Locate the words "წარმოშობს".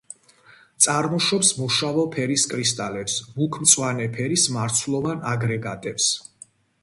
0.85-1.51